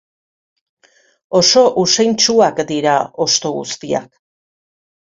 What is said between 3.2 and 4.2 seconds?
hosto guztiak.